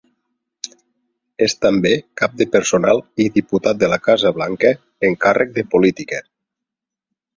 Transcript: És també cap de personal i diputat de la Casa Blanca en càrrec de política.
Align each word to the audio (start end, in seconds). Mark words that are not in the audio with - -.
És 1.47 1.53
també 1.65 1.91
cap 2.21 2.33
de 2.41 2.47
personal 2.55 3.03
i 3.25 3.27
diputat 3.35 3.79
de 3.83 3.91
la 3.95 4.01
Casa 4.09 4.33
Blanca 4.39 4.73
en 5.11 5.19
càrrec 5.27 5.57
de 5.59 5.67
política. 5.75 6.23